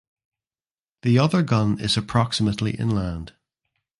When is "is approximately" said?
1.79-2.71